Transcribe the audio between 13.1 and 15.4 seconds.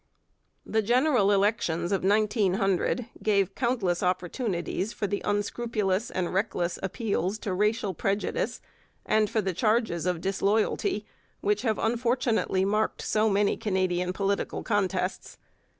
many Canadian political contests.